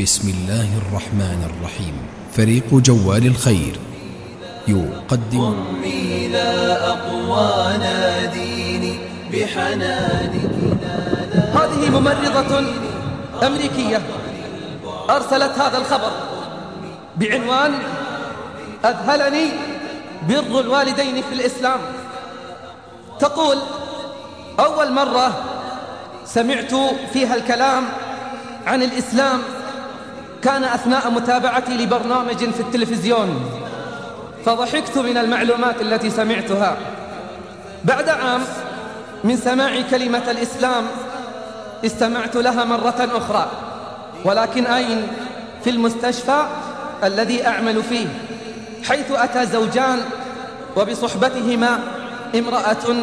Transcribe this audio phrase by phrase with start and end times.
[0.00, 1.96] بسم الله الرحمن الرحيم.
[2.36, 3.74] فريق جوال الخير
[4.68, 5.40] يقدم.
[5.40, 8.98] أمي لا أقوى ناديني
[9.32, 10.30] بحنانك
[11.34, 12.52] هذه ممرضة
[13.46, 14.02] أمريكية
[15.10, 16.12] أرسلت هذا الخبر
[17.16, 17.72] بعنوان
[18.84, 19.46] أذهلني
[20.28, 21.80] بر الوالدين في الإسلام.
[23.20, 23.58] تقول
[24.60, 25.44] أول مرة
[26.26, 26.74] سمعت
[27.12, 27.84] فيها الكلام
[28.66, 29.40] عن الإسلام
[30.42, 33.50] كان أثناء متابعتي لبرنامج في التلفزيون
[34.46, 36.76] فضحكت من المعلومات التي سمعتها.
[37.84, 38.40] بعد عام
[39.24, 40.84] من سماع كلمة الإسلام
[41.86, 43.50] استمعت لها مرة أخرى.
[44.24, 45.06] ولكن أين
[45.64, 46.42] في المستشفى
[47.04, 48.06] الذي أعمل فيه
[48.88, 50.00] حيث أتى زوجان
[50.76, 51.80] وبصحبتهما
[52.34, 52.96] امرأة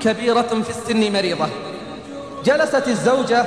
[0.00, 1.46] كبيرة في السن مريضة.
[2.44, 3.46] جلست الزوجة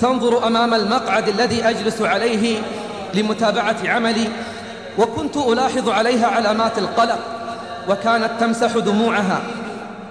[0.00, 2.58] تنظر أمام المقعد الذي أجلس عليه
[3.14, 4.28] لمتابعة عملي
[4.98, 7.18] وكنت ألاحظ عليها علامات القلق
[7.88, 9.40] وكانت تمسح دموعها.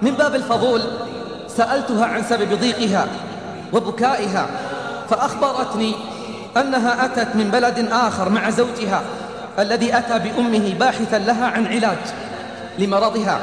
[0.02, 0.82] من باب الفضول
[1.56, 3.06] سألتها عن سبب ضيقها
[3.72, 4.46] وبكائها
[5.10, 5.94] فأخبرتني
[6.56, 9.02] أنها أتت من بلد آخر مع زوجها
[9.58, 11.98] الذي أتى بأمه باحثا لها عن علاج
[12.78, 13.40] لمرضها.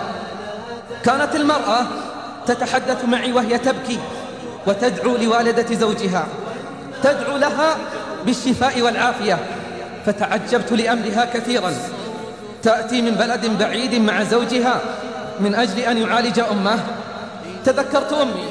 [1.03, 1.85] كانت المرأة
[2.45, 3.99] تتحدث معي وهي تبكي.
[4.67, 6.27] وتدعو لوالدة زوجها.
[7.03, 7.77] تدعو لها
[8.25, 9.39] بالشفاء والعافية.
[10.05, 11.73] فتعجبت لأمرها كثيرا.
[12.63, 14.81] تأتي من بلد بعيد مع زوجها
[15.39, 16.79] من أجل أن يعالج أمه.
[17.65, 18.49] تذكرت أمي.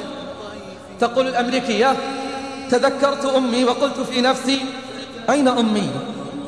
[0.99, 1.95] تقول الأمريكية
[2.71, 4.65] تذكرت أمي وقلت في نفسي
[5.29, 5.89] أين أمي؟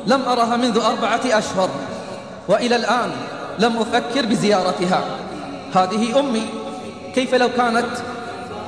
[0.06, 1.70] لم أرها منذ أربعة أشهر.
[2.48, 3.10] وإلى الآن
[3.58, 5.04] لم أفكر بزيارتها.
[5.74, 6.46] هذه أمي.
[7.14, 7.86] كيف لو كانت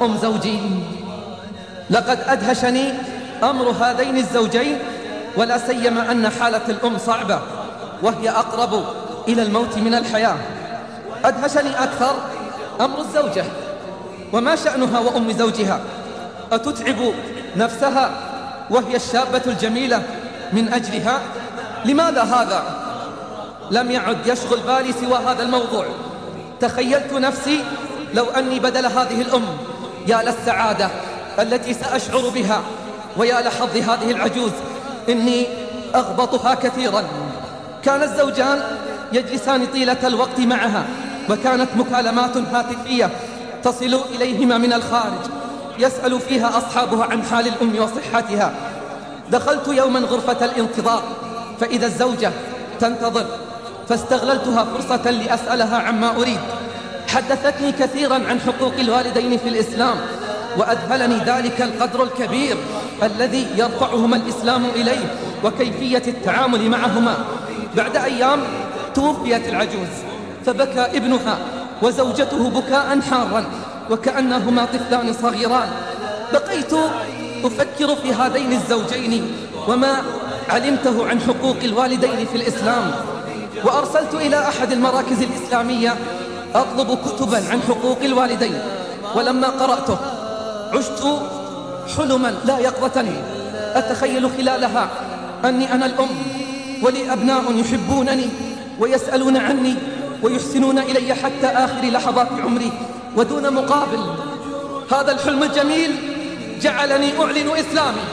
[0.05, 0.61] أم زوجي
[1.91, 2.93] لقد أدهشني
[3.43, 4.79] أمر هذين الزوجين
[5.37, 7.41] ولا سيما أن حالة الأم صعبة
[8.03, 8.85] وهي أقرب
[9.29, 10.37] إلى الموت من الحياة.
[11.25, 12.15] أدهشني أكثر
[12.81, 13.45] أمر الزوجة
[14.33, 15.81] وما شأنها وأم زوجها.
[16.53, 16.97] أتتعب
[17.57, 18.11] نفسها
[18.71, 20.03] وهي الشابة الجميلة
[20.53, 21.21] من أجلها؟
[21.85, 22.63] لماذا هذا؟
[23.71, 25.87] لم يعد يشغل بالي سوى هذا الموضوع.
[26.61, 27.61] تخيلت نفسي
[28.15, 29.45] لو أني بدل هذه الأم.
[30.07, 30.89] يا للسعادة
[31.39, 32.61] التي سأشعر بها
[33.17, 34.51] ويا لحظ هذه العجوز
[35.09, 35.47] إني
[35.95, 37.05] أغبطها كثيرا.
[37.85, 38.63] كان الزوجان
[39.13, 40.85] يجلسان طيلة الوقت معها
[41.31, 43.11] وكانت مكالمات هاتفية
[43.65, 45.21] تصل إليهما من الخارج
[45.79, 48.53] يسأل فيها أصحابها عن حال الأم وصحتها.
[49.31, 51.03] دخلت يوما غرفة الانتظار
[51.61, 52.31] فإذا الزوجة
[52.81, 53.27] تنتظر
[53.89, 56.41] فاستغللتها فرصة لأسألها عما أريد.
[57.15, 59.97] حدثتني كثيرا عن حقوق الوالدين في الإسلام
[60.57, 62.57] وأذهلني ذلك القدر الكبير
[63.03, 65.15] الذي يرفعهما الإسلام إليه
[65.45, 67.17] وكيفية التعامل معهما.
[67.77, 68.41] بعد أيام
[68.95, 69.93] توفيت العجوز
[70.47, 71.39] فبكى ابنها
[71.83, 73.45] وزوجته بكاء حارا
[73.91, 75.69] وكأنهما طفلان صغيران.
[76.33, 76.73] بقيت
[77.45, 79.33] أفكر في هذين الزوجين
[79.69, 80.03] وما
[80.49, 82.91] علمته عن حقوق الوالدين في الإسلام
[83.65, 85.95] وأرسلت إلى أحد المراكز الإسلامية
[86.55, 88.59] أطلب كتبا عن حقوق الوالدين
[89.15, 89.99] ولما قرأته
[90.73, 91.05] عشت
[91.97, 93.05] حلما لا يقظة
[93.75, 94.89] أتخيل خلالها
[95.45, 96.09] أني أنا الأم
[96.83, 98.29] ولي أبناء يحبونني
[98.79, 99.75] ويسألون عني
[100.23, 102.73] ويحسنون إلي حتى آخر لحظات عمري.
[103.17, 104.15] ودون مقابل
[104.93, 105.91] هذا الحلم الجميل
[106.61, 108.05] جعلني أعلن إسلامي.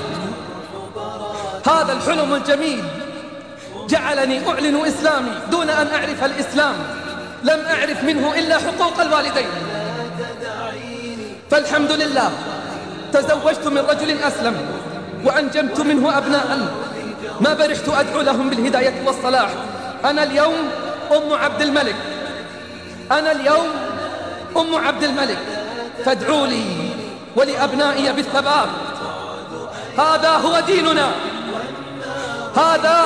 [1.67, 2.83] هذا الحلم الجميل
[3.89, 5.31] جعلني أعلن إسلامي.
[5.51, 6.75] دون أن أعرف الإسلام
[7.43, 9.47] لم أعرف منه إلا حقوق الوالدين.
[11.51, 12.31] فالحمد لله
[13.13, 14.55] تزوجت من رجل أسلم
[15.25, 16.57] وأنجمت منه أبناء.
[17.41, 19.49] ما برحت أدعو لهم بالهداية والصلاح.
[20.05, 20.69] أنا اليوم
[21.11, 21.95] أم عبد الملك.
[23.11, 23.67] أنا اليوم
[24.57, 25.37] أم عبد الملك.
[26.05, 26.63] فادعوا لي
[27.35, 28.69] ولأبنائي بالثبات.
[29.97, 31.11] هذا هو ديننا.
[32.55, 33.05] هذا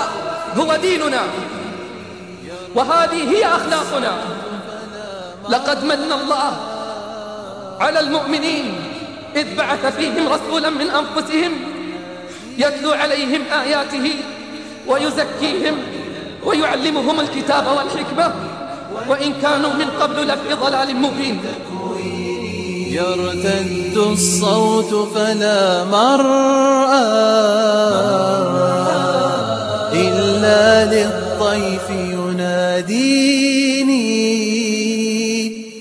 [0.57, 1.21] هو ديننا.
[2.75, 4.17] وهذه هي أخلاقنا.
[5.49, 6.51] لقد من الله
[7.79, 8.75] على المؤمنين
[9.35, 11.51] إذ بعث فيهم رسولا من أنفسهم
[12.57, 14.13] يتلو عليهم آياته
[14.87, 15.75] ويزكيهم
[16.43, 18.33] ويعلمهم الكتاب والحكمة.
[19.07, 21.41] وإن كانوا من قبل لفي ضلال مبين.
[22.93, 27.23] يرتد الصوت فلا مرأى.
[30.43, 32.73] ولا للطيف يناديني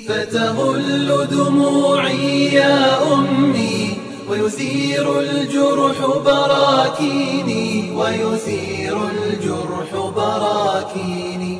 [0.08, 3.96] فتغل دموعي يا أمي
[4.28, 11.58] ويثير الجرح براكيني ويثير الجرح براكيني.